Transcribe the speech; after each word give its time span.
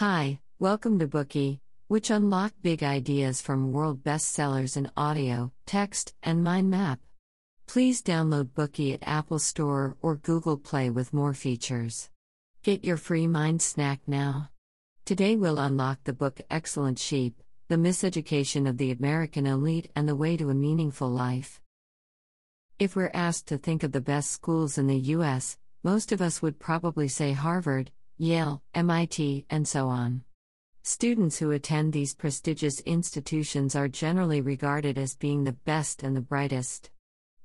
Hi, 0.00 0.40
welcome 0.58 0.98
to 1.00 1.06
Bookey, 1.06 1.60
which 1.88 2.08
unlock 2.08 2.54
big 2.62 2.82
ideas 2.82 3.42
from 3.42 3.70
world 3.70 4.02
bestsellers 4.02 4.78
in 4.78 4.90
audio, 4.96 5.52
text, 5.66 6.14
and 6.22 6.42
mind 6.42 6.70
map. 6.70 7.00
Please 7.66 8.02
download 8.02 8.44
Bookey 8.54 8.94
at 8.94 9.06
Apple 9.06 9.38
Store 9.38 9.98
or 10.00 10.16
Google 10.16 10.56
Play 10.56 10.88
with 10.88 11.12
more 11.12 11.34
features. 11.34 12.08
Get 12.62 12.82
your 12.82 12.96
free 12.96 13.26
mind 13.26 13.60
snack 13.60 14.00
now. 14.06 14.48
Today 15.04 15.36
we'll 15.36 15.58
unlock 15.58 15.98
the 16.04 16.14
book 16.14 16.40
Excellent 16.50 16.98
Sheep 16.98 17.34
The 17.68 17.76
Miseducation 17.76 18.66
of 18.66 18.78
the 18.78 18.92
American 18.92 19.46
Elite 19.46 19.90
and 19.94 20.08
the 20.08 20.16
Way 20.16 20.38
to 20.38 20.48
a 20.48 20.54
Meaningful 20.54 21.10
Life. 21.10 21.60
If 22.78 22.96
we're 22.96 23.10
asked 23.12 23.48
to 23.48 23.58
think 23.58 23.82
of 23.82 23.92
the 23.92 24.00
best 24.00 24.30
schools 24.30 24.78
in 24.78 24.86
the 24.86 25.12
U.S., 25.16 25.58
most 25.82 26.10
of 26.10 26.22
us 26.22 26.40
would 26.40 26.58
probably 26.58 27.06
say 27.06 27.32
Harvard, 27.32 27.90
Yale, 28.22 28.62
MIT, 28.74 29.46
and 29.48 29.66
so 29.66 29.88
on. 29.88 30.22
Students 30.82 31.38
who 31.38 31.52
attend 31.52 31.94
these 31.94 32.14
prestigious 32.14 32.80
institutions 32.80 33.74
are 33.74 33.88
generally 33.88 34.42
regarded 34.42 34.98
as 34.98 35.16
being 35.16 35.44
the 35.44 35.54
best 35.64 36.02
and 36.02 36.14
the 36.14 36.20
brightest. 36.20 36.90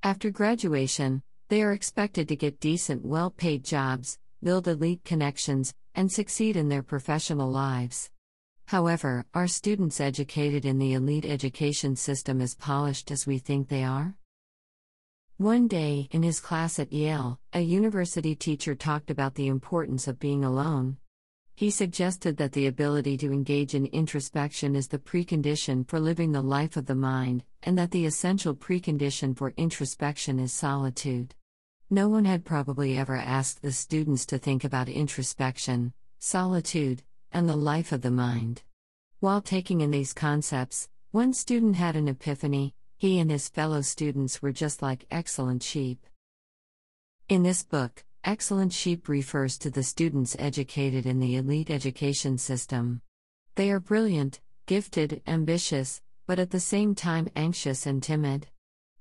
After 0.04 0.30
graduation, 0.30 1.24
they 1.48 1.64
are 1.64 1.72
expected 1.72 2.28
to 2.28 2.36
get 2.36 2.60
decent, 2.60 3.06
well 3.06 3.30
paid 3.30 3.64
jobs, 3.64 4.20
build 4.44 4.68
elite 4.68 5.06
connections, 5.06 5.74
and 5.96 6.12
succeed 6.12 6.58
in 6.58 6.68
their 6.68 6.84
professional 6.84 7.50
lives. 7.50 8.12
However, 8.66 9.26
are 9.34 9.48
students 9.48 10.02
educated 10.02 10.66
in 10.66 10.78
the 10.78 10.92
elite 10.92 11.26
education 11.26 11.96
system 11.96 12.42
as 12.42 12.54
polished 12.54 13.12
as 13.12 13.26
we 13.26 13.38
think 13.38 13.70
they 13.70 13.86
are? 13.86 14.18
One 15.38 15.68
day, 15.68 16.08
in 16.12 16.24
his 16.24 16.40
class 16.40 16.80
at 16.80 16.94
Yale, 16.94 17.42
a 17.52 17.60
university 17.60 18.36
teacher 18.36 18.74
talked 18.74 19.12
about 19.12 19.36
the 19.36 19.48
importance 19.48 20.08
of 20.08 20.18
being 20.18 20.46
alone. 20.46 20.96
He 21.56 21.72
suggested 21.72 22.38
that 22.38 22.54
the 22.54 22.68
ability 22.68 23.18
to 23.18 23.34
engage 23.34 23.76
in 23.76 23.86
introspection 23.88 24.78
is 24.78 24.88
the 24.88 24.98
precondition 24.98 25.86
for 25.90 26.00
living 26.00 26.32
the 26.32 26.42
life 26.42 26.78
of 26.78 26.86
the 26.86 26.96
mind, 26.96 27.44
and 27.64 27.78
that 27.78 27.92
the 27.92 28.06
essential 28.06 28.56
precondition 28.56 29.36
for 29.36 29.54
introspection 29.58 30.40
is 30.40 30.54
solitude. 30.54 31.36
No 31.90 32.08
one 32.08 32.24
had 32.24 32.46
probably 32.46 32.98
ever 32.98 33.18
asked 33.18 33.62
the 33.62 33.74
students 33.74 34.26
to 34.28 34.38
think 34.38 34.64
about 34.64 34.88
introspection, 34.88 35.92
solitude, 36.18 37.04
and 37.34 37.50
the 37.50 37.58
life 37.58 37.92
of 37.92 38.04
the 38.04 38.10
mind. 38.10 38.64
While 39.20 39.42
taking 39.42 39.82
in 39.82 39.92
these 39.92 40.14
concepts, 40.14 40.88
one 41.12 41.34
student 41.34 41.76
had 41.76 41.96
an 41.96 42.08
epiphany 42.08 42.74
he 42.98 43.20
and 43.20 43.30
his 43.30 43.50
fellow 43.50 43.82
students 43.82 44.42
were 44.42 44.52
just 44.52 44.82
like 44.82 45.06
excellent 45.12 45.64
sheep. 45.64 46.06
In 47.28 47.44
this 47.44 47.64
book, 47.64 48.04
excellent 48.24 48.74
sheep 48.74 49.10
refers 49.10 49.58
to 49.58 49.70
the 49.70 49.84
students 49.84 50.36
educated 50.40 51.06
in 51.06 51.20
the 51.20 51.36
elite 51.36 51.70
education 51.70 52.38
system. 52.38 53.02
They 53.56 53.72
are 53.72 53.80
brilliant, 53.80 54.40
gifted, 54.66 55.22
ambitious, 55.28 56.02
but 56.28 56.40
at 56.40 56.52
the 56.52 56.60
same 56.60 56.96
time 56.96 57.30
anxious 57.36 57.86
and 57.86 58.02
timid. 58.02 58.48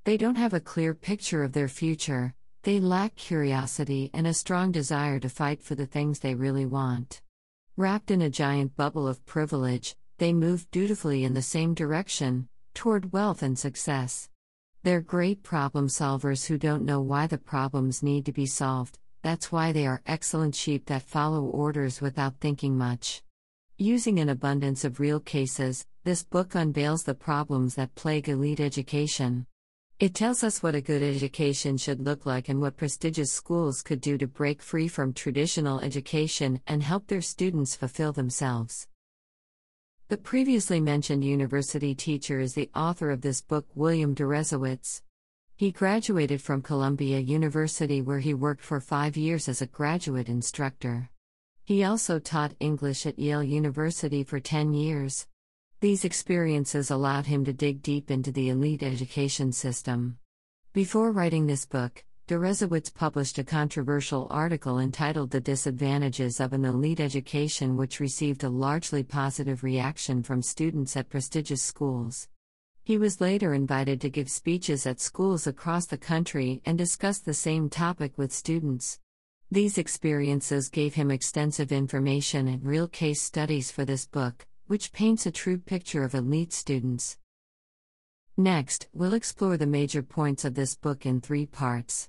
They 0.04 0.16
don't 0.16 0.36
have 0.36 0.54
a 0.54 0.60
clear 0.60 0.94
picture 0.94 1.42
of 1.42 1.52
their 1.52 1.68
future, 1.68 2.34
they 2.64 2.80
lack 2.80 3.14
curiosity 3.16 4.10
and 4.14 4.26
a 4.26 4.32
strong 4.34 4.72
desire 4.72 5.20
to 5.20 5.28
fight 5.28 5.62
for 5.62 5.74
the 5.74 5.86
things 5.86 6.18
they 6.18 6.34
really 6.34 6.64
want. 6.64 7.20
Wrapped 7.76 8.10
in 8.10 8.22
a 8.22 8.30
giant 8.30 8.76
bubble 8.76 9.06
of 9.06 9.24
privilege, 9.26 9.96
they 10.18 10.32
move 10.32 10.70
dutifully 10.70 11.24
in 11.24 11.34
the 11.34 11.42
same 11.42 11.74
direction, 11.74 12.48
toward 12.74 13.12
wealth 13.12 13.42
and 13.42 13.58
success. 13.58 14.28
They're 14.82 15.00
great 15.00 15.42
problem 15.42 15.88
solvers 15.88 16.46
who 16.46 16.58
don't 16.58 16.84
know 16.84 17.00
why 17.00 17.26
the 17.26 17.38
problems 17.38 18.02
need 18.02 18.26
to 18.26 18.32
be 18.32 18.44
solved, 18.44 18.98
that's 19.22 19.50
why 19.50 19.72
they 19.72 19.86
are 19.86 20.02
excellent 20.04 20.54
sheep 20.54 20.84
that 20.86 21.02
follow 21.02 21.42
orders 21.44 22.02
without 22.02 22.40
thinking 22.40 22.76
much. 22.76 23.22
Using 23.78 24.18
an 24.18 24.28
abundance 24.28 24.84
of 24.84 25.00
real 25.00 25.18
cases, 25.18 25.86
this 26.04 26.22
book 26.22 26.54
unveils 26.54 27.04
the 27.04 27.14
problems 27.14 27.76
that 27.76 27.94
plague 27.94 28.28
elite 28.28 28.60
education. 28.60 29.46
It 29.98 30.14
tells 30.14 30.44
us 30.44 30.62
what 30.62 30.74
a 30.74 30.82
good 30.82 31.02
education 31.02 31.78
should 31.78 32.00
look 32.00 32.26
like 32.26 32.50
and 32.50 32.60
what 32.60 32.76
prestigious 32.76 33.32
schools 33.32 33.80
could 33.80 34.02
do 34.02 34.18
to 34.18 34.26
break 34.26 34.60
free 34.60 34.88
from 34.88 35.14
traditional 35.14 35.80
education 35.80 36.60
and 36.66 36.82
help 36.82 37.06
their 37.06 37.22
students 37.22 37.74
fulfill 37.74 38.12
themselves. 38.12 38.86
The 40.08 40.18
previously 40.18 40.80
mentioned 40.80 41.24
university 41.24 41.94
teacher 41.94 42.38
is 42.38 42.52
the 42.52 42.68
author 42.74 43.10
of 43.10 43.22
this 43.22 43.40
book, 43.40 43.66
William 43.74 44.14
Deresiewicz. 44.14 45.00
He 45.56 45.72
graduated 45.72 46.42
from 46.42 46.60
Columbia 46.60 47.20
University, 47.20 48.02
where 48.02 48.18
he 48.18 48.34
worked 48.34 48.62
for 48.62 48.80
five 48.80 49.16
years 49.16 49.48
as 49.48 49.62
a 49.62 49.66
graduate 49.66 50.28
instructor. 50.28 51.08
He 51.64 51.84
also 51.84 52.18
taught 52.18 52.52
English 52.60 53.06
at 53.06 53.18
Yale 53.18 53.42
University 53.42 54.22
for 54.24 54.40
10 54.40 54.74
years. 54.74 55.26
These 55.80 56.04
experiences 56.04 56.90
allowed 56.90 57.24
him 57.24 57.46
to 57.46 57.54
dig 57.54 57.80
deep 57.80 58.10
into 58.10 58.30
the 58.30 58.50
elite 58.50 58.82
education 58.82 59.52
system. 59.52 60.18
Before 60.74 61.12
writing 61.12 61.46
this 61.46 61.64
book, 61.64 62.04
Deresiewicz 62.26 62.94
published 62.94 63.36
a 63.36 63.44
controversial 63.44 64.26
article 64.30 64.78
entitled 64.78 65.30
The 65.30 65.42
Disadvantages 65.42 66.40
of 66.40 66.54
an 66.54 66.64
Elite 66.64 66.98
Education, 66.98 67.76
which 67.76 68.00
received 68.00 68.42
a 68.42 68.48
largely 68.48 69.02
positive 69.02 69.62
reaction 69.62 70.22
from 70.22 70.40
students 70.40 70.96
at 70.96 71.10
prestigious 71.10 71.62
schools. 71.62 72.28
He 72.82 72.96
was 72.96 73.20
later 73.20 73.52
invited 73.52 74.00
to 74.00 74.08
give 74.08 74.30
speeches 74.30 74.86
at 74.86 75.00
schools 75.00 75.46
across 75.46 75.84
the 75.84 75.98
country 75.98 76.62
and 76.64 76.78
discuss 76.78 77.18
the 77.18 77.34
same 77.34 77.68
topic 77.68 78.16
with 78.16 78.32
students. 78.32 79.00
These 79.50 79.76
experiences 79.76 80.70
gave 80.70 80.94
him 80.94 81.10
extensive 81.10 81.72
information 81.72 82.48
and 82.48 82.64
real 82.64 82.88
case 82.88 83.20
studies 83.20 83.70
for 83.70 83.84
this 83.84 84.06
book, 84.06 84.46
which 84.66 84.94
paints 84.94 85.26
a 85.26 85.30
true 85.30 85.58
picture 85.58 86.04
of 86.04 86.14
elite 86.14 86.54
students. 86.54 87.18
Next, 88.38 88.88
we'll 88.94 89.12
explore 89.12 89.58
the 89.58 89.66
major 89.66 90.02
points 90.02 90.46
of 90.46 90.54
this 90.54 90.74
book 90.74 91.04
in 91.04 91.20
three 91.20 91.44
parts. 91.44 92.08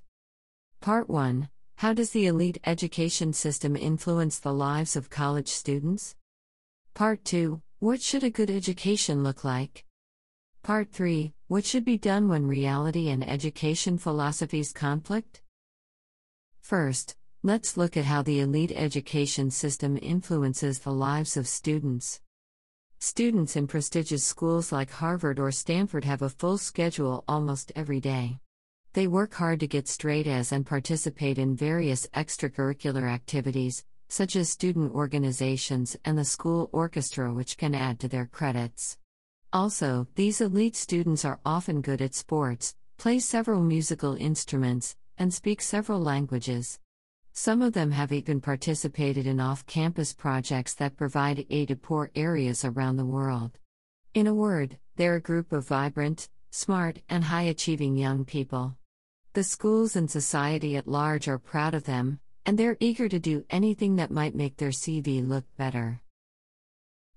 Part 0.85 1.09
1 1.09 1.49
How 1.77 1.93
does 1.93 2.11
the 2.11 2.27
elite 2.27 2.59
education 2.63 3.33
system 3.33 3.75
influence 3.75 4.37
the 4.37 4.53
lives 4.53 4.95
of 4.95 5.09
college 5.09 5.47
students? 5.47 6.15
Part 6.93 7.25
2 7.25 7.59
What 7.79 8.03
should 8.03 8.23
a 8.23 8.29
good 8.29 8.51
education 8.51 9.23
look 9.23 9.43
like? 9.43 9.83
Part 10.61 10.91
3 10.91 11.33
What 11.47 11.65
should 11.65 11.85
be 11.85 11.97
done 11.97 12.29
when 12.29 12.45
reality 12.45 13.09
and 13.09 13.27
education 13.27 13.97
philosophies 13.97 14.71
conflict? 14.71 15.41
First, 16.61 17.15
let's 17.41 17.77
look 17.77 17.97
at 17.97 18.05
how 18.05 18.21
the 18.21 18.41
elite 18.41 18.71
education 18.75 19.49
system 19.49 19.97
influences 19.99 20.77
the 20.77 20.91
lives 20.91 21.35
of 21.35 21.47
students. 21.47 22.21
Students 22.99 23.55
in 23.55 23.65
prestigious 23.65 24.23
schools 24.23 24.71
like 24.71 24.91
Harvard 24.91 25.39
or 25.39 25.51
Stanford 25.51 26.03
have 26.03 26.21
a 26.21 26.29
full 26.29 26.59
schedule 26.59 27.23
almost 27.27 27.71
every 27.75 27.99
day. 27.99 28.37
They 28.95 29.07
work 29.07 29.33
hard 29.33 29.59
to 29.59 29.67
get 29.67 29.89
straight 29.89 30.25
A's 30.25 30.53
and 30.53 30.65
participate 30.65 31.37
in 31.37 31.57
various 31.57 32.07
extracurricular 32.15 33.11
activities, 33.11 33.83
such 34.07 34.37
as 34.37 34.47
student 34.47 34.93
organizations 34.93 35.97
and 36.05 36.17
the 36.17 36.23
school 36.23 36.69
orchestra, 36.71 37.33
which 37.33 37.57
can 37.57 37.75
add 37.75 37.99
to 37.99 38.07
their 38.07 38.25
credits. 38.25 38.97
Also, 39.51 40.07
these 40.15 40.39
elite 40.39 40.77
students 40.77 41.25
are 41.25 41.41
often 41.45 41.81
good 41.81 42.01
at 42.01 42.15
sports, 42.15 42.73
play 42.97 43.19
several 43.19 43.59
musical 43.61 44.15
instruments, 44.15 44.95
and 45.17 45.33
speak 45.33 45.61
several 45.61 45.99
languages. 45.99 46.79
Some 47.33 47.61
of 47.61 47.73
them 47.73 47.91
have 47.91 48.13
even 48.13 48.39
participated 48.39 49.27
in 49.27 49.41
off 49.41 49.65
campus 49.65 50.13
projects 50.13 50.73
that 50.75 50.95
provide 50.95 51.45
aid 51.49 51.67
to 51.67 51.75
poor 51.75 52.11
areas 52.15 52.63
around 52.63 52.95
the 52.95 53.03
world. 53.03 53.59
In 54.13 54.25
a 54.25 54.33
word, 54.33 54.77
they're 54.95 55.15
a 55.15 55.21
group 55.21 55.51
of 55.51 55.67
vibrant, 55.67 56.29
smart, 56.49 57.01
and 57.09 57.25
high 57.25 57.43
achieving 57.43 57.97
young 57.97 58.23
people. 58.23 58.77
The 59.35 59.43
schools 59.43 59.97
and 59.97 60.09
society 60.09 60.77
at 60.77 60.87
large 60.87 61.27
are 61.27 61.37
proud 61.37 61.73
of 61.73 61.83
them, 61.83 62.21
and 62.45 62.57
they're 62.57 62.77
eager 62.79 63.09
to 63.09 63.19
do 63.19 63.43
anything 63.49 63.97
that 63.97 64.09
might 64.09 64.33
make 64.33 64.55
their 64.55 64.69
CV 64.69 65.27
look 65.27 65.43
better. 65.57 65.99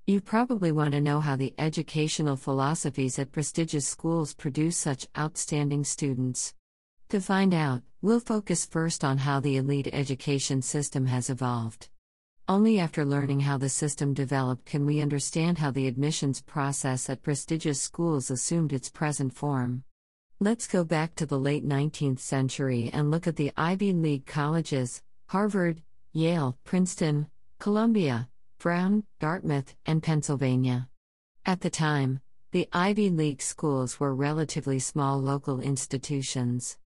You 0.04 0.20
probably 0.20 0.72
want 0.72 0.94
to 0.94 1.00
know 1.00 1.20
how 1.20 1.36
the 1.36 1.54
educational 1.58 2.34
philosophies 2.34 3.20
at 3.20 3.30
prestigious 3.30 3.86
schools 3.86 4.34
produce 4.34 4.76
such 4.76 5.06
outstanding 5.16 5.84
students. 5.84 6.54
To 7.10 7.20
find 7.20 7.54
out, 7.54 7.82
we'll 8.02 8.18
focus 8.18 8.66
first 8.66 9.04
on 9.04 9.18
how 9.18 9.38
the 9.38 9.56
elite 9.56 9.90
education 9.92 10.60
system 10.60 11.06
has 11.06 11.30
evolved. 11.30 11.88
Only 12.48 12.80
after 12.80 13.04
learning 13.04 13.40
how 13.40 13.58
the 13.58 13.68
system 13.68 14.12
developed 14.12 14.66
can 14.66 14.84
we 14.84 15.00
understand 15.00 15.58
how 15.58 15.70
the 15.70 15.86
admissions 15.86 16.40
process 16.40 17.08
at 17.08 17.22
prestigious 17.22 17.80
schools 17.80 18.28
assumed 18.28 18.72
its 18.72 18.90
present 18.90 19.32
form. 19.36 19.84
Let's 20.40 20.68
go 20.68 20.84
back 20.84 21.16
to 21.16 21.26
the 21.26 21.36
late 21.36 21.66
19th 21.66 22.20
century 22.20 22.90
and 22.92 23.10
look 23.10 23.26
at 23.26 23.34
the 23.34 23.50
Ivy 23.56 23.92
League 23.92 24.24
colleges 24.24 25.02
Harvard, 25.30 25.82
Yale, 26.12 26.56
Princeton, 26.62 27.26
Columbia, 27.58 28.28
Brown, 28.60 29.02
Dartmouth, 29.18 29.74
and 29.84 30.00
Pennsylvania. 30.00 30.88
At 31.44 31.60
the 31.60 31.70
time, 31.70 32.20
the 32.52 32.68
Ivy 32.72 33.10
League 33.10 33.42
schools 33.42 33.98
were 33.98 34.14
relatively 34.14 34.78
small 34.78 35.20
local 35.20 35.58
institutions. 35.58 36.78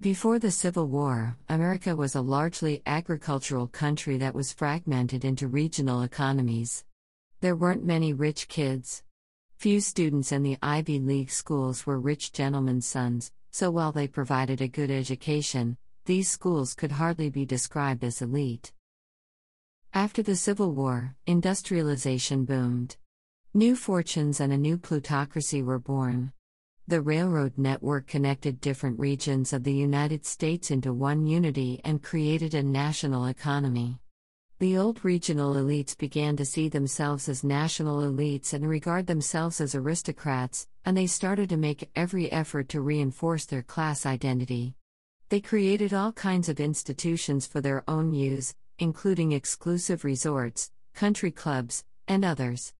Before 0.00 0.38
the 0.38 0.50
Civil 0.50 0.88
War, 0.88 1.36
America 1.50 1.94
was 1.94 2.14
a 2.14 2.22
largely 2.22 2.80
agricultural 2.86 3.66
country 3.66 4.16
that 4.16 4.34
was 4.34 4.54
fragmented 4.54 5.26
into 5.26 5.46
regional 5.46 6.00
economies. 6.00 6.86
There 7.42 7.54
weren't 7.54 7.84
many 7.84 8.14
rich 8.14 8.48
kids. 8.48 9.02
Few 9.64 9.80
students 9.80 10.30
in 10.30 10.42
the 10.42 10.58
Ivy 10.62 11.00
League 11.00 11.30
schools 11.30 11.86
were 11.86 11.98
rich 11.98 12.32
gentlemen's 12.32 12.86
sons, 12.86 13.32
so 13.50 13.70
while 13.70 13.92
they 13.92 14.06
provided 14.06 14.60
a 14.60 14.68
good 14.68 14.90
education, 14.90 15.78
these 16.04 16.28
schools 16.28 16.74
could 16.74 16.92
hardly 16.92 17.30
be 17.30 17.46
described 17.46 18.04
as 18.04 18.20
elite. 18.20 18.74
After 19.94 20.22
the 20.22 20.36
Civil 20.36 20.74
War, 20.74 21.16
industrialization 21.26 22.44
boomed. 22.44 22.98
New 23.54 23.74
fortunes 23.74 24.38
and 24.38 24.52
a 24.52 24.58
new 24.58 24.76
plutocracy 24.76 25.62
were 25.62 25.78
born. 25.78 26.34
The 26.86 27.00
railroad 27.00 27.56
network 27.56 28.06
connected 28.06 28.60
different 28.60 28.98
regions 28.98 29.54
of 29.54 29.64
the 29.64 29.72
United 29.72 30.26
States 30.26 30.70
into 30.70 30.92
one 30.92 31.26
unity 31.26 31.80
and 31.84 32.02
created 32.02 32.52
a 32.52 32.62
national 32.62 33.24
economy. 33.24 33.98
The 34.60 34.78
old 34.78 35.04
regional 35.04 35.54
elites 35.54 35.98
began 35.98 36.36
to 36.36 36.44
see 36.44 36.68
themselves 36.68 37.28
as 37.28 37.42
national 37.42 38.02
elites 38.02 38.52
and 38.52 38.68
regard 38.68 39.08
themselves 39.08 39.60
as 39.60 39.74
aristocrats, 39.74 40.68
and 40.84 40.96
they 40.96 41.08
started 41.08 41.48
to 41.48 41.56
make 41.56 41.90
every 41.96 42.30
effort 42.30 42.68
to 42.68 42.80
reinforce 42.80 43.46
their 43.46 43.64
class 43.64 44.06
identity. 44.06 44.76
They 45.28 45.40
created 45.40 45.92
all 45.92 46.12
kinds 46.12 46.48
of 46.48 46.60
institutions 46.60 47.48
for 47.48 47.60
their 47.60 47.82
own 47.88 48.14
use, 48.14 48.54
including 48.78 49.32
exclusive 49.32 50.04
resorts, 50.04 50.70
country 50.94 51.32
clubs, 51.32 51.84
and 52.06 52.24
others. 52.24 52.72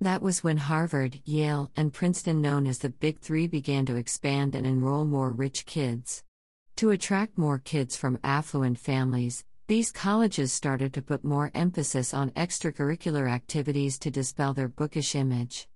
That 0.00 0.22
was 0.22 0.42
when 0.42 0.56
Harvard, 0.56 1.20
Yale, 1.24 1.70
and 1.76 1.92
Princeton, 1.92 2.40
known 2.40 2.66
as 2.66 2.78
the 2.78 2.88
Big 2.88 3.18
Three, 3.18 3.46
began 3.46 3.84
to 3.86 3.96
expand 3.96 4.54
and 4.54 4.66
enroll 4.66 5.04
more 5.04 5.30
rich 5.30 5.66
kids. 5.66 6.24
To 6.76 6.90
attract 6.90 7.36
more 7.36 7.58
kids 7.58 7.96
from 7.96 8.18
affluent 8.24 8.78
families, 8.78 9.44
these 9.68 9.92
colleges 9.92 10.50
started 10.50 10.94
to 10.94 11.02
put 11.02 11.22
more 11.22 11.50
emphasis 11.54 12.14
on 12.14 12.30
extracurricular 12.30 13.30
activities 13.30 13.98
to 13.98 14.10
dispel 14.10 14.54
their 14.54 14.66
bookish 14.68 15.14
image. 15.14 15.68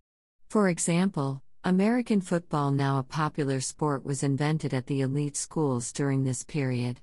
For 0.49 0.71
example, 0.71 1.43
American 1.63 2.23
football, 2.23 2.71
now 2.71 2.99
a 2.99 3.03
popular 3.03 3.61
sport, 3.61 4.03
was 4.03 4.23
invented 4.23 4.73
at 4.73 4.87
the 4.87 5.03
elite 5.03 5.37
schools 5.37 5.93
during 5.93 6.25
this 6.25 6.43
period. 6.43 7.03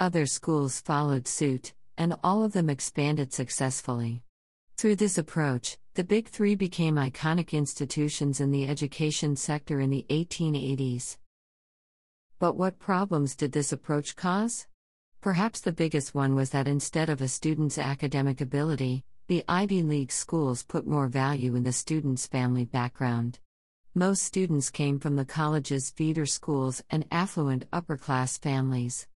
Other 0.00 0.26
schools 0.26 0.80
followed 0.80 1.28
suit, 1.28 1.72
and 1.96 2.16
all 2.24 2.42
of 2.42 2.52
them 2.52 2.68
expanded 2.68 3.32
successfully. 3.32 4.24
Through 4.76 4.96
this 4.96 5.16
approach, 5.16 5.78
the 5.94 6.02
Big 6.02 6.26
Three 6.26 6.56
became 6.56 6.96
iconic 6.96 7.52
institutions 7.52 8.40
in 8.40 8.50
the 8.50 8.66
education 8.66 9.36
sector 9.36 9.78
in 9.78 9.90
the 9.90 10.04
1880s. 10.10 11.16
But 12.40 12.56
what 12.56 12.80
problems 12.80 13.36
did 13.36 13.52
this 13.52 13.70
approach 13.70 14.16
cause? 14.16 14.66
Perhaps 15.24 15.62
the 15.62 15.72
biggest 15.72 16.14
one 16.14 16.34
was 16.34 16.50
that 16.50 16.68
instead 16.68 17.08
of 17.08 17.22
a 17.22 17.28
student's 17.28 17.78
academic 17.78 18.42
ability, 18.42 19.04
the 19.26 19.42
Ivy 19.48 19.82
League 19.82 20.12
schools 20.12 20.62
put 20.62 20.86
more 20.86 21.08
value 21.08 21.54
in 21.54 21.62
the 21.62 21.72
student's 21.72 22.26
family 22.26 22.66
background. 22.66 23.38
Most 23.94 24.22
students 24.22 24.68
came 24.68 24.98
from 24.98 25.16
the 25.16 25.24
college's 25.24 25.88
feeder 25.88 26.26
schools 26.26 26.84
and 26.90 27.06
affluent 27.10 27.64
upper 27.72 27.96
class 27.96 28.36
families. 28.36 29.06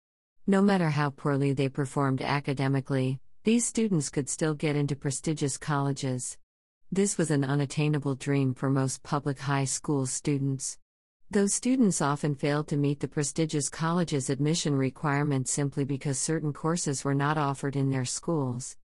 No 0.46 0.62
matter 0.62 0.88
how 0.88 1.10
poorly 1.10 1.52
they 1.52 1.68
performed 1.68 2.22
academically, 2.22 3.20
these 3.44 3.66
students 3.66 4.08
could 4.08 4.30
still 4.30 4.54
get 4.54 4.76
into 4.76 4.96
prestigious 4.96 5.58
colleges. 5.58 6.38
This 6.90 7.18
was 7.18 7.30
an 7.30 7.44
unattainable 7.44 8.14
dream 8.14 8.54
for 8.54 8.70
most 8.70 9.02
public 9.02 9.40
high 9.40 9.66
school 9.66 10.06
students. 10.06 10.78
Those 11.30 11.52
students 11.52 12.00
often 12.00 12.34
failed 12.34 12.68
to 12.68 12.78
meet 12.78 13.00
the 13.00 13.08
prestigious 13.08 13.68
college's 13.68 14.30
admission 14.30 14.74
requirements 14.74 15.52
simply 15.52 15.84
because 15.84 16.18
certain 16.18 16.54
courses 16.54 17.04
were 17.04 17.14
not 17.14 17.36
offered 17.36 17.76
in 17.76 17.90
their 17.90 18.06
schools. 18.06 18.78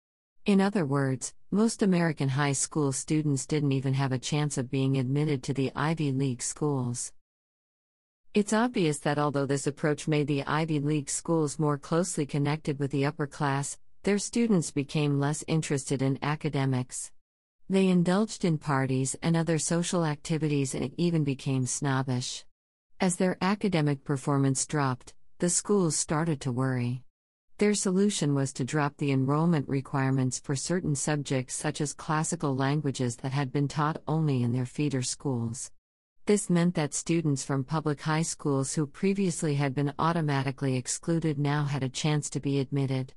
In 0.46 0.60
other 0.60 0.86
words, 0.86 1.34
most 1.52 1.82
American 1.82 2.28
high 2.28 2.52
school 2.52 2.92
students 2.92 3.46
didn't 3.46 3.72
even 3.72 3.94
have 3.94 4.12
a 4.12 4.20
chance 4.20 4.58
of 4.58 4.70
being 4.70 4.98
admitted 4.98 5.42
to 5.44 5.54
the 5.54 5.72
Ivy 5.74 6.12
League 6.12 6.42
schools. 6.42 7.14
It's 8.34 8.52
obvious 8.52 8.98
that 9.00 9.18
although 9.18 9.46
this 9.46 9.66
approach 9.66 10.10
made 10.10 10.28
the 10.28 10.44
Ivy 10.44 10.82
League 10.82 11.10
schools 11.10 11.58
more 11.58 11.78
closely 11.78 12.26
connected 12.26 12.78
with 12.78 12.92
the 12.92 13.06
upper 13.06 13.26
class, 13.26 13.78
their 14.04 14.18
students 14.18 14.70
became 14.70 15.18
less 15.18 15.46
interested 15.48 16.02
in 16.02 16.20
academics. 16.22 17.10
They 17.74 17.88
indulged 17.88 18.46
in 18.46 18.60
parties 18.60 19.16
and 19.24 19.36
other 19.36 19.58
social 19.58 20.06
activities 20.06 20.76
and 20.76 20.94
even 20.96 21.24
became 21.24 21.66
snobbish. 21.66 22.46
As 23.02 23.16
their 23.16 23.36
academic 23.42 24.04
performance 24.04 24.68
dropped, 24.68 25.16
the 25.40 25.50
schools 25.50 25.96
started 25.96 26.40
to 26.42 26.52
worry. 26.52 27.02
Their 27.58 27.74
solution 27.74 28.36
was 28.36 28.54
to 28.54 28.64
drop 28.64 28.98
the 28.98 29.12
enrollment 29.12 29.68
requirements 29.68 30.40
for 30.40 30.56
certain 30.56 30.94
subjects 30.94 31.56
such 31.56 31.82
as 31.82 31.96
classical 31.96 32.56
languages 32.56 33.16
that 33.16 33.32
had 33.32 33.52
been 33.52 33.68
taught 33.68 34.04
only 34.08 34.44
in 34.44 34.52
their 34.52 34.68
feeder 34.68 35.02
schools. 35.02 35.72
This 36.28 36.52
meant 36.52 36.76
that 36.76 36.94
students 36.94 37.44
from 37.44 37.64
public 37.64 38.02
high 38.02 38.22
schools 38.22 38.76
who 38.76 38.86
previously 38.86 39.56
had 39.56 39.74
been 39.74 39.96
automatically 39.98 40.76
excluded 40.76 41.40
now 41.40 41.64
had 41.64 41.82
a 41.82 41.90
chance 41.90 42.30
to 42.30 42.40
be 42.40 42.60
admitted. 42.60 43.16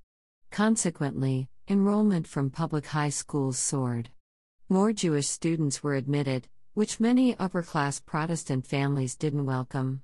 Consequently, 0.50 1.50
enrollment 1.69 2.26
from 2.26 2.49
public 2.49 2.87
high 2.87 3.11
schools 3.11 3.58
soared. 3.58 4.08
More 4.68 4.92
Jewish 4.92 5.28
students 5.28 5.84
were 5.84 5.94
admitted, 5.94 6.48
which 6.74 6.98
many 6.98 7.38
upper 7.38 7.62
class 7.62 8.00
Protestant 8.00 8.66
families 8.66 9.14
didn't 9.14 9.46
welcome. 9.46 10.02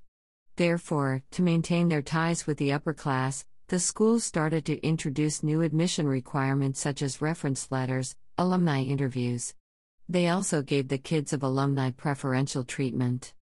Therefore, 0.54 1.24
to 1.32 1.42
maintain 1.42 1.88
their 1.88 2.00
ties 2.00 2.46
with 2.46 2.58
the 2.58 2.72
upper 2.72 2.94
class, 2.94 3.44
the 3.66 3.80
schools 3.80 4.22
started 4.22 4.64
to 4.66 4.80
introduce 4.86 5.42
new 5.42 5.62
admission 5.62 6.06
requirements 6.06 6.78
such 6.78 7.02
as 7.02 7.20
reference 7.20 7.72
letters, 7.72 8.14
alumni 8.38 8.82
interviews. 8.82 9.52
They 10.08 10.28
also 10.28 10.62
gave 10.62 10.86
the 10.86 10.98
kids 10.98 11.32
of 11.32 11.42
alumni 11.42 11.90
preferential 11.90 12.62
treatment. 12.62 13.34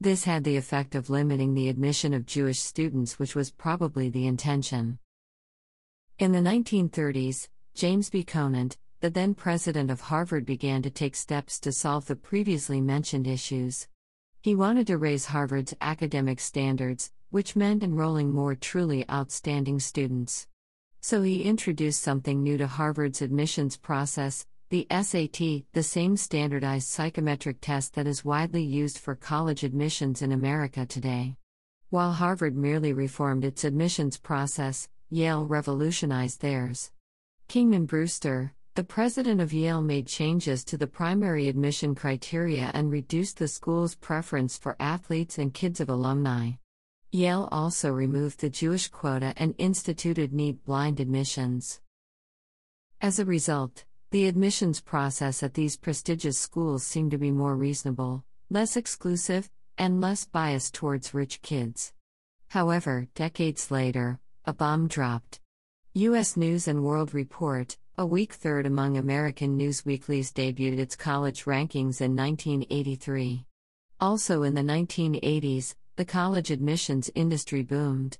This 0.00 0.24
had 0.24 0.42
the 0.42 0.56
effect 0.56 0.96
of 0.96 1.08
limiting 1.08 1.54
the 1.54 1.68
admission 1.68 2.12
of 2.12 2.26
Jewish 2.26 2.58
students, 2.58 3.16
which 3.20 3.36
was 3.36 3.52
probably 3.52 4.10
the 4.10 4.26
intention. 4.26 4.98
In 6.18 6.32
the 6.32 6.40
1930s, 6.40 7.48
James 7.76 8.10
B. 8.10 8.24
Conant, 8.24 8.76
the 9.04 9.10
then 9.10 9.34
president 9.34 9.90
of 9.90 10.00
Harvard 10.00 10.46
began 10.46 10.80
to 10.80 10.88
take 10.88 11.14
steps 11.14 11.60
to 11.60 11.70
solve 11.70 12.06
the 12.06 12.16
previously 12.16 12.80
mentioned 12.80 13.26
issues. 13.26 13.86
He 14.40 14.54
wanted 14.54 14.86
to 14.86 14.96
raise 14.96 15.26
Harvard's 15.26 15.74
academic 15.82 16.40
standards, 16.40 17.12
which 17.28 17.54
meant 17.54 17.82
enrolling 17.82 18.32
more 18.32 18.54
truly 18.54 19.06
outstanding 19.10 19.78
students. 19.78 20.46
So 21.02 21.20
he 21.20 21.42
introduced 21.42 22.00
something 22.00 22.42
new 22.42 22.56
to 22.56 22.66
Harvard's 22.66 23.20
admissions 23.20 23.76
process 23.76 24.46
the 24.70 24.86
SAT, 24.90 25.64
the 25.74 25.82
same 25.82 26.16
standardized 26.16 26.88
psychometric 26.88 27.60
test 27.60 27.96
that 27.96 28.06
is 28.06 28.24
widely 28.24 28.62
used 28.62 28.96
for 28.96 29.14
college 29.14 29.64
admissions 29.64 30.22
in 30.22 30.32
America 30.32 30.86
today. 30.86 31.36
While 31.90 32.12
Harvard 32.12 32.56
merely 32.56 32.94
reformed 32.94 33.44
its 33.44 33.64
admissions 33.64 34.16
process, 34.16 34.88
Yale 35.10 35.44
revolutionized 35.44 36.40
theirs. 36.40 36.90
Kingman 37.48 37.84
Brewster, 37.84 38.53
the 38.74 38.82
president 38.82 39.40
of 39.40 39.52
Yale 39.52 39.80
made 39.80 40.08
changes 40.08 40.64
to 40.64 40.76
the 40.76 40.88
primary 40.88 41.46
admission 41.46 41.94
criteria 41.94 42.72
and 42.74 42.90
reduced 42.90 43.38
the 43.38 43.46
school's 43.46 43.94
preference 43.94 44.58
for 44.58 44.74
athletes 44.80 45.38
and 45.38 45.54
kids 45.54 45.78
of 45.78 45.88
alumni. 45.88 46.50
Yale 47.12 47.48
also 47.52 47.92
removed 47.92 48.40
the 48.40 48.50
Jewish 48.50 48.88
quota 48.88 49.32
and 49.36 49.54
instituted 49.58 50.32
need 50.32 50.64
blind 50.64 50.98
admissions. 50.98 51.80
As 53.00 53.20
a 53.20 53.24
result, 53.24 53.84
the 54.10 54.26
admissions 54.26 54.80
process 54.80 55.44
at 55.44 55.54
these 55.54 55.76
prestigious 55.76 56.36
schools 56.36 56.82
seemed 56.84 57.12
to 57.12 57.18
be 57.18 57.30
more 57.30 57.54
reasonable, 57.54 58.24
less 58.50 58.76
exclusive, 58.76 59.48
and 59.78 60.00
less 60.00 60.24
biased 60.24 60.74
towards 60.74 61.14
rich 61.14 61.42
kids. 61.42 61.92
However, 62.48 63.06
decades 63.14 63.70
later, 63.70 64.18
a 64.44 64.52
bomb 64.52 64.88
dropped. 64.88 65.40
U.S. 65.94 66.36
News 66.36 66.66
and 66.66 66.82
World 66.82 67.14
Report, 67.14 67.76
a 67.96 68.04
weak 68.04 68.32
third 68.32 68.66
among 68.66 68.96
American 68.96 69.56
newsweeklies 69.56 70.32
debuted 70.32 70.78
its 70.78 70.96
college 70.96 71.44
rankings 71.44 72.00
in 72.00 72.16
1983. 72.16 73.46
Also 74.00 74.42
in 74.42 74.54
the 74.54 74.62
1980s, 74.62 75.76
the 75.94 76.04
college 76.04 76.50
admissions 76.50 77.08
industry 77.14 77.62
boomed. 77.62 78.18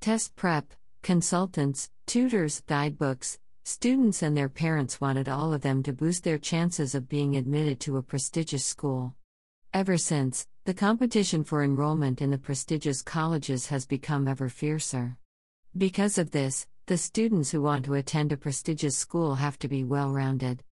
Test 0.00 0.34
prep, 0.34 0.72
consultants, 1.02 1.88
tutors, 2.04 2.62
guidebooks, 2.66 3.38
students, 3.62 4.22
and 4.22 4.36
their 4.36 4.48
parents 4.48 5.00
wanted 5.00 5.28
all 5.28 5.54
of 5.54 5.60
them 5.60 5.84
to 5.84 5.92
boost 5.92 6.24
their 6.24 6.38
chances 6.38 6.96
of 6.96 7.08
being 7.08 7.36
admitted 7.36 7.78
to 7.78 7.98
a 7.98 8.02
prestigious 8.02 8.64
school. 8.64 9.14
Ever 9.72 9.96
since, 9.96 10.48
the 10.64 10.74
competition 10.74 11.44
for 11.44 11.62
enrollment 11.62 12.20
in 12.20 12.30
the 12.30 12.38
prestigious 12.38 13.02
colleges 13.02 13.68
has 13.68 13.86
become 13.86 14.26
ever 14.26 14.48
fiercer. 14.48 15.16
Because 15.76 16.18
of 16.18 16.32
this, 16.32 16.66
the 16.86 16.96
students 16.96 17.50
who 17.50 17.62
want 17.62 17.84
to 17.84 17.94
attend 17.94 18.32
a 18.32 18.36
prestigious 18.36 18.96
school 18.96 19.36
have 19.36 19.58
to 19.60 19.68
be 19.68 19.84
well 19.84 20.10
rounded. 20.10 20.64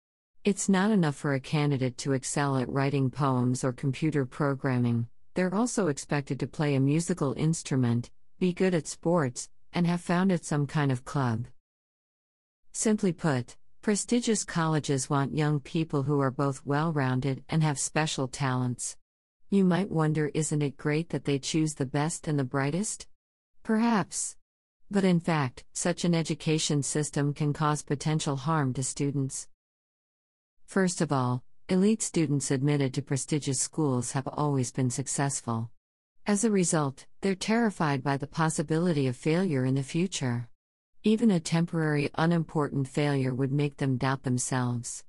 It's 0.44 0.68
not 0.68 0.90
enough 0.90 1.16
for 1.16 1.34
a 1.34 1.40
candidate 1.40 1.98
to 1.98 2.12
excel 2.12 2.56
at 2.56 2.68
writing 2.68 3.10
poems 3.10 3.62
or 3.62 3.72
computer 3.72 4.24
programming, 4.24 5.08
they're 5.38 5.54
also 5.54 5.86
expected 5.86 6.40
to 6.40 6.48
play 6.48 6.74
a 6.74 6.80
musical 6.80 7.32
instrument, 7.36 8.10
be 8.40 8.52
good 8.52 8.74
at 8.74 8.88
sports, 8.88 9.48
and 9.72 9.86
have 9.86 10.00
founded 10.00 10.44
some 10.44 10.66
kind 10.66 10.90
of 10.90 11.04
club. 11.04 11.46
Simply 12.72 13.12
put, 13.12 13.56
prestigious 13.82 14.42
colleges 14.42 15.08
want 15.08 15.36
young 15.36 15.60
people 15.60 16.02
who 16.02 16.20
are 16.20 16.32
both 16.32 16.66
well 16.66 16.92
rounded 16.92 17.44
and 17.48 17.62
have 17.62 17.78
special 17.78 18.26
talents. 18.26 18.96
You 19.48 19.62
might 19.62 19.92
wonder 19.92 20.32
isn't 20.34 20.60
it 20.60 20.76
great 20.76 21.10
that 21.10 21.24
they 21.24 21.38
choose 21.38 21.74
the 21.74 21.86
best 21.86 22.26
and 22.26 22.36
the 22.36 22.42
brightest? 22.42 23.06
Perhaps. 23.62 24.37
But 24.90 25.04
in 25.04 25.20
fact, 25.20 25.64
such 25.74 26.04
an 26.04 26.14
education 26.14 26.82
system 26.82 27.34
can 27.34 27.52
cause 27.52 27.82
potential 27.82 28.36
harm 28.36 28.72
to 28.72 28.82
students. 28.82 29.46
First 30.64 31.02
of 31.02 31.12
all, 31.12 31.44
elite 31.68 32.02
students 32.02 32.50
admitted 32.50 32.94
to 32.94 33.02
prestigious 33.02 33.60
schools 33.60 34.12
have 34.12 34.26
always 34.26 34.70
been 34.70 34.90
successful. 34.90 35.70
As 36.26 36.42
a 36.42 36.50
result, 36.50 37.06
they're 37.20 37.34
terrified 37.34 38.02
by 38.02 38.16
the 38.16 38.26
possibility 38.26 39.06
of 39.06 39.16
failure 39.16 39.66
in 39.66 39.74
the 39.74 39.82
future. 39.82 40.48
Even 41.02 41.30
a 41.30 41.40
temporary, 41.40 42.10
unimportant 42.16 42.88
failure 42.88 43.34
would 43.34 43.52
make 43.52 43.76
them 43.76 43.98
doubt 43.98 44.22
themselves. 44.22 45.04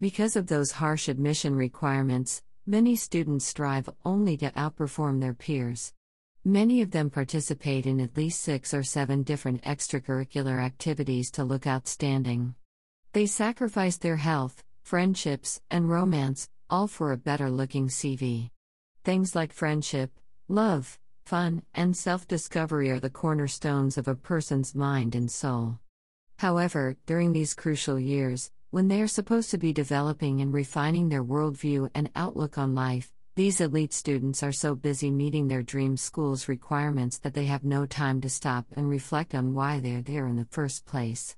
Because 0.00 0.36
of 0.36 0.46
those 0.46 0.72
harsh 0.72 1.08
admission 1.08 1.54
requirements, 1.54 2.42
many 2.66 2.96
students 2.96 3.44
strive 3.44 3.90
only 4.04 4.36
to 4.38 4.50
outperform 4.52 5.20
their 5.20 5.34
peers. 5.34 5.92
Many 6.48 6.80
of 6.80 6.92
them 6.92 7.10
participate 7.10 7.84
in 7.84 8.00
at 8.00 8.16
least 8.16 8.40
six 8.40 8.72
or 8.72 8.82
seven 8.82 9.22
different 9.22 9.64
extracurricular 9.64 10.64
activities 10.64 11.30
to 11.32 11.44
look 11.44 11.66
outstanding. 11.66 12.54
They 13.12 13.26
sacrifice 13.26 13.98
their 13.98 14.16
health, 14.16 14.64
friendships, 14.82 15.60
and 15.70 15.90
romance, 15.90 16.48
all 16.70 16.86
for 16.86 17.12
a 17.12 17.18
better 17.18 17.50
looking 17.50 17.88
CV. 17.88 18.48
Things 19.04 19.34
like 19.34 19.52
friendship, 19.52 20.10
love, 20.48 20.98
fun, 21.26 21.64
and 21.74 21.94
self 21.94 22.26
discovery 22.26 22.88
are 22.88 22.98
the 22.98 23.10
cornerstones 23.10 23.98
of 23.98 24.08
a 24.08 24.14
person's 24.14 24.74
mind 24.74 25.14
and 25.14 25.30
soul. 25.30 25.78
However, 26.38 26.96
during 27.04 27.34
these 27.34 27.52
crucial 27.52 28.00
years, 28.00 28.50
when 28.70 28.88
they 28.88 29.02
are 29.02 29.06
supposed 29.06 29.50
to 29.50 29.58
be 29.58 29.74
developing 29.74 30.40
and 30.40 30.54
refining 30.54 31.10
their 31.10 31.22
worldview 31.22 31.90
and 31.94 32.08
outlook 32.16 32.56
on 32.56 32.74
life, 32.74 33.12
these 33.38 33.60
elite 33.60 33.92
students 33.92 34.42
are 34.42 34.50
so 34.50 34.74
busy 34.74 35.12
meeting 35.12 35.46
their 35.46 35.62
dream 35.62 35.96
school's 35.96 36.48
requirements 36.48 37.18
that 37.18 37.34
they 37.34 37.44
have 37.44 37.62
no 37.62 37.86
time 37.86 38.20
to 38.20 38.28
stop 38.28 38.66
and 38.74 38.90
reflect 38.90 39.32
on 39.32 39.54
why 39.54 39.78
they're 39.78 40.02
there 40.02 40.26
in 40.26 40.34
the 40.34 40.48
first 40.50 40.84
place. 40.86 41.36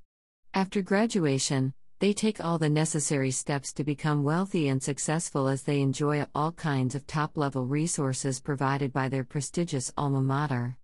After 0.54 0.80
graduation, 0.80 1.74
they 1.98 2.14
take 2.14 2.42
all 2.42 2.56
the 2.56 2.70
necessary 2.70 3.30
steps 3.30 3.74
to 3.74 3.84
become 3.84 4.24
wealthy 4.24 4.68
and 4.68 4.82
successful 4.82 5.46
as 5.46 5.64
they 5.64 5.82
enjoy 5.82 6.24
all 6.34 6.52
kinds 6.52 6.94
of 6.94 7.06
top 7.06 7.36
level 7.36 7.66
resources 7.66 8.40
provided 8.40 8.94
by 8.94 9.10
their 9.10 9.22
prestigious 9.22 9.92
alma 9.98 10.22
mater. 10.22 10.78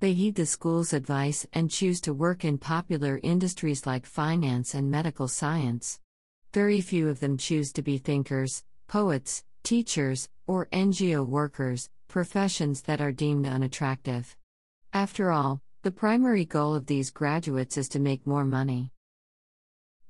They 0.00 0.12
heed 0.12 0.34
the 0.34 0.44
school's 0.44 0.92
advice 0.92 1.46
and 1.54 1.70
choose 1.70 1.98
to 2.02 2.12
work 2.12 2.44
in 2.44 2.58
popular 2.58 3.18
industries 3.22 3.86
like 3.86 4.04
finance 4.04 4.74
and 4.74 4.90
medical 4.90 5.28
science. 5.28 5.98
Very 6.52 6.82
few 6.82 7.08
of 7.08 7.20
them 7.20 7.38
choose 7.38 7.72
to 7.72 7.80
be 7.80 7.96
thinkers, 7.96 8.64
poets, 8.86 9.44
teachers, 9.68 10.30
or 10.46 10.64
NGO 10.72 11.26
workers, 11.26 11.90
professions 12.08 12.80
that 12.80 13.02
are 13.02 13.12
deemed 13.12 13.46
unattractive. 13.46 14.34
After 14.94 15.30
all, 15.30 15.60
the 15.82 15.90
primary 15.90 16.46
goal 16.46 16.74
of 16.74 16.86
these 16.86 17.10
graduates 17.10 17.76
is 17.76 17.86
to 17.90 17.98
make 17.98 18.26
more 18.26 18.46
money. 18.46 18.92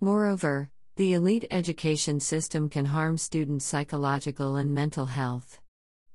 Moreover, 0.01 0.71
the 0.95 1.15
elite 1.15 1.45
education 1.51 2.21
system 2.21 2.69
can 2.69 2.85
harm 2.85 3.19
students' 3.19 3.65
psychological 3.65 4.55
and 4.55 4.73
mental 4.73 5.07
health. 5.07 5.59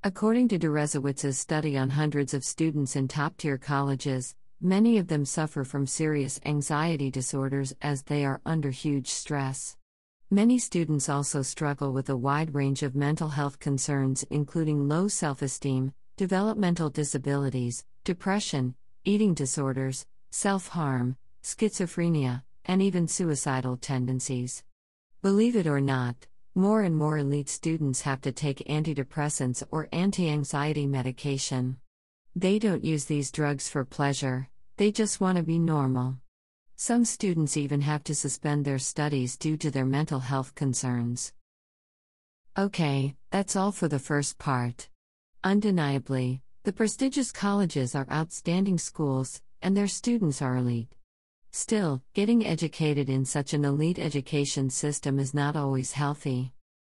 According 0.02 0.48
to 0.48 0.58
Deresiewicz's 0.58 1.38
study 1.38 1.76
on 1.76 1.90
hundreds 1.90 2.32
of 2.32 2.44
students 2.44 2.96
in 2.96 3.08
top 3.08 3.36
tier 3.36 3.58
colleges, 3.58 4.34
many 4.62 4.96
of 4.96 5.08
them 5.08 5.26
suffer 5.26 5.64
from 5.64 5.86
serious 5.86 6.40
anxiety 6.46 7.10
disorders 7.10 7.74
as 7.82 8.04
they 8.04 8.24
are 8.24 8.40
under 8.46 8.70
huge 8.70 9.08
stress. 9.08 9.76
Many 10.34 10.58
students 10.58 11.08
also 11.08 11.42
struggle 11.42 11.92
with 11.92 12.08
a 12.08 12.16
wide 12.16 12.56
range 12.56 12.82
of 12.82 12.96
mental 12.96 13.28
health 13.28 13.60
concerns, 13.60 14.24
including 14.30 14.88
low 14.88 15.06
self 15.06 15.42
esteem, 15.42 15.94
developmental 16.16 16.90
disabilities, 16.90 17.84
depression, 18.02 18.74
eating 19.04 19.34
disorders, 19.34 20.06
self 20.32 20.66
harm, 20.66 21.16
schizophrenia, 21.44 22.42
and 22.64 22.82
even 22.82 23.06
suicidal 23.06 23.76
tendencies. 23.76 24.64
Believe 25.22 25.54
it 25.54 25.68
or 25.68 25.80
not, 25.80 26.26
more 26.56 26.82
and 26.82 26.96
more 26.96 27.18
elite 27.18 27.48
students 27.48 28.00
have 28.00 28.20
to 28.22 28.32
take 28.32 28.66
antidepressants 28.68 29.62
or 29.70 29.88
anti 29.92 30.28
anxiety 30.28 30.88
medication. 30.88 31.76
They 32.34 32.58
don't 32.58 32.82
use 32.82 33.04
these 33.04 33.30
drugs 33.30 33.68
for 33.68 33.84
pleasure, 33.84 34.48
they 34.78 34.90
just 34.90 35.20
want 35.20 35.36
to 35.38 35.44
be 35.44 35.60
normal. 35.60 36.16
Some 36.76 37.04
students 37.04 37.56
even 37.56 37.82
have 37.82 38.02
to 38.04 38.14
suspend 38.16 38.64
their 38.64 38.80
studies 38.80 39.36
due 39.36 39.56
to 39.58 39.70
their 39.70 39.84
mental 39.84 40.18
health 40.18 40.56
concerns. 40.56 41.32
Okay, 42.58 43.14
that's 43.30 43.54
all 43.54 43.70
for 43.70 43.86
the 43.86 44.00
first 44.00 44.38
part. 44.38 44.88
Undeniably, 45.44 46.42
the 46.64 46.72
prestigious 46.72 47.30
colleges 47.30 47.94
are 47.94 48.08
outstanding 48.10 48.78
schools, 48.78 49.40
and 49.62 49.76
their 49.76 49.86
students 49.86 50.42
are 50.42 50.56
elite. 50.56 50.92
Still, 51.52 52.02
getting 52.12 52.44
educated 52.44 53.08
in 53.08 53.24
such 53.24 53.54
an 53.54 53.64
elite 53.64 54.00
education 54.00 54.68
system 54.68 55.20
is 55.20 55.32
not 55.32 55.54
always 55.54 55.92
healthy. 55.92 56.52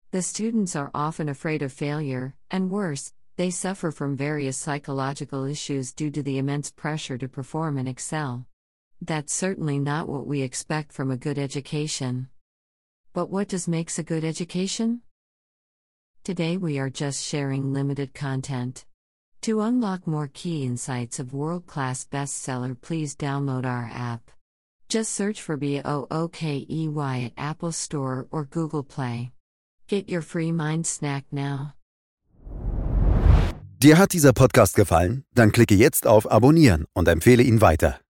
The 0.09 0.23
students 0.23 0.75
are 0.75 0.89
often 0.95 1.29
afraid 1.29 1.61
of 1.61 1.71
failure, 1.71 2.33
and 2.49 2.71
worse, 2.71 3.13
they 3.35 3.51
suffer 3.51 3.91
from 3.91 4.15
various 4.15 4.57
psychological 4.57 5.45
issues 5.45 5.93
due 5.93 6.09
to 6.09 6.23
the 6.23 6.39
immense 6.39 6.71
pressure 6.71 7.19
to 7.19 7.27
perform 7.27 7.77
and 7.77 7.87
excel. 7.87 8.47
That's 9.01 9.33
certainly 9.33 9.79
not 9.79 10.09
what 10.09 10.25
we 10.25 10.41
expect 10.41 10.91
from 10.91 11.11
a 11.11 11.17
good 11.17 11.37
education. 11.37 12.29
But 13.13 13.29
what 13.29 13.47
does 13.47 13.67
makes 13.67 13.99
a 13.99 14.03
good 14.03 14.23
education? 14.23 15.01
Today 16.23 16.57
we 16.57 16.79
are 16.79 16.89
just 16.89 17.23
sharing 17.23 17.73
limited 17.73 18.13
content. 18.13 18.85
To 19.41 19.61
unlock 19.61 20.07
more 20.07 20.29
key 20.33 20.65
insights 20.65 21.19
of 21.19 21.31
world-class 21.31 22.07
bestseller, 22.11 22.75
please 22.79 23.15
download 23.15 23.65
our 23.65 23.89
app. 23.93 24.31
Just 24.89 25.13
search 25.13 25.41
for 25.41 25.57
BOOKEY 25.57 26.65
at 27.25 27.33
Apple 27.37 27.71
Store 27.71 28.27
or 28.31 28.45
Google 28.45 28.83
Play. 28.83 29.31
Get 29.87 30.09
your 30.09 30.21
free 30.21 30.51
mind 30.51 30.85
snack 30.87 31.25
now. 31.31 31.75
Dir 33.79 33.97
hat 33.97 34.11
dieser 34.11 34.33
Podcast 34.33 34.75
gefallen? 34.75 35.23
Dann 35.35 35.51
klicke 35.51 35.75
jetzt 35.75 36.07
auf 36.07 36.29
Abonnieren 36.31 36.85
und 36.93 37.07
empfehle 37.07 37.43
ihn 37.43 37.61
weiter. 37.61 37.99